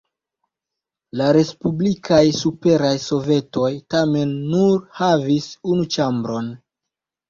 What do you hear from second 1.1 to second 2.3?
La respublikaj